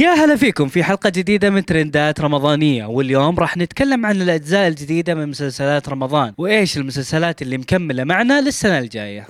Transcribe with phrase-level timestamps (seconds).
[0.00, 5.14] يا هلا فيكم في حلقة جديدة من ترندات رمضانية واليوم راح نتكلم عن الأجزاء الجديدة
[5.14, 9.26] من مسلسلات رمضان وإيش المسلسلات اللي مكملة معنا للسنة الجاية.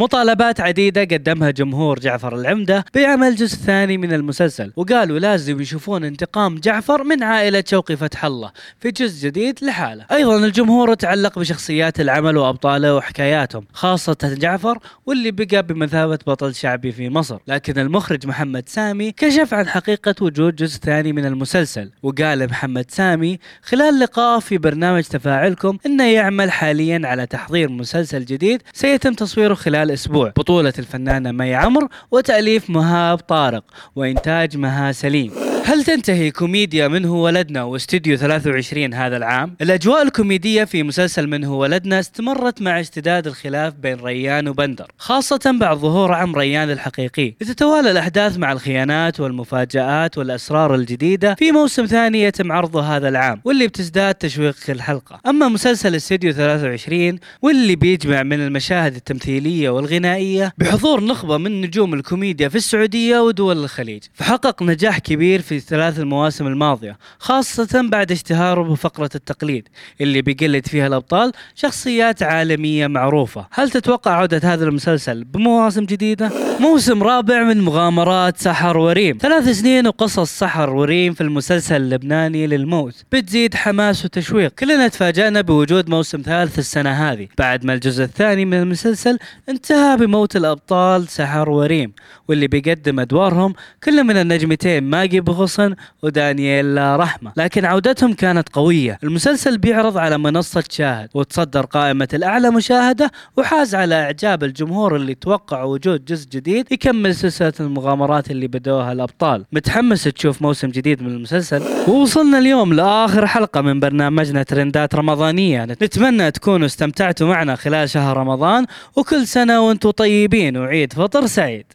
[0.00, 6.58] مطالبات عديدة قدمها جمهور جعفر العمدة بعمل جزء ثاني من المسلسل وقالوا لازم يشوفون انتقام
[6.58, 10.06] جعفر من عائلة شوقي فتح الله في جزء جديد لحاله.
[10.12, 17.08] أيضا الجمهور تعلق بشخصيات العمل وأبطاله وحكاياتهم خاصة جعفر واللي بقى بمثابة بطل شعبي في
[17.08, 17.38] مصر.
[17.46, 23.38] لكن المخرج محمد سامي كشف عن حقيقة وجود جزء ثاني من المسلسل وقال محمد سامي
[23.62, 29.89] خلال لقاء في برنامج تفاعلكم إنه يعمل حاليا على تحضير مسلسل جديد سيتم تصويره خلال
[29.92, 33.64] أسبوع بطولة الفنانة مي عمر وتأليف مهاب طارق
[33.96, 35.49] وإنتاج مها سليم.
[35.64, 41.44] هل تنتهي كوميديا من هو ولدنا واستديو 23 هذا العام؟ الأجواء الكوميدية في مسلسل من
[41.44, 47.34] هو ولدنا استمرت مع اشتداد الخلاف بين ريان وبندر خاصة بعد ظهور عم ريان الحقيقي.
[47.40, 53.66] لتتوالى الأحداث مع الخيانات والمفاجآت والأسرار الجديدة في موسم ثاني يتم عرضه هذا العام واللي
[53.66, 55.20] بتزداد تشويق كل حلقة.
[55.26, 62.48] أما مسلسل استديو 23 واللي بيجمع من المشاهد التمثيلية والغنائية بحضور نخبة من نجوم الكوميديا
[62.48, 64.02] في السعودية ودول الخليج.
[64.14, 69.68] فحقق نجاح كبير في الثلاث المواسم الماضية خاصة بعد اشتهاره بفقرة التقليد
[70.00, 77.02] اللي بيقلد فيها الأبطال شخصيات عالمية معروفة هل تتوقع عودة هذا المسلسل بمواسم جديدة؟ موسم
[77.02, 79.18] رابع من مغامرات سحر وريم.
[79.20, 83.04] ثلاث سنين وقصص سحر وريم في المسلسل اللبناني للموت.
[83.12, 84.52] بتزيد حماس وتشويق.
[84.54, 87.28] كلنا تفاجأنا بوجود موسم ثالث السنة هذه.
[87.38, 91.92] بعد ما الجزء الثاني من المسلسل انتهى بموت الأبطال سحر وريم
[92.28, 97.32] واللي بيقدم أدوارهم كل من النجمتين ماجي بغصن ودانييلا رحمة.
[97.36, 98.98] لكن عودتهم كانت قوية.
[99.04, 105.62] المسلسل بيعرض على منصة شاهد وتصدر قائمة الأعلى مشاهدة وحاز على إعجاب الجمهور اللي توقع
[105.62, 109.44] وجود جزء جديد يكمل سلسلة المغامرات اللي بدوها الأبطال.
[109.52, 115.64] متحمس تشوف موسم جديد من المسلسل؟ ووصلنا اليوم لآخر حلقة من برنامجنا ترندات رمضانية.
[115.64, 118.66] نتمنى تكونوا استمتعتوا معنا خلال شهر رمضان
[118.96, 120.56] وكل سنة وأنتم طيبين.
[120.56, 121.66] وعيد فطر سعيد.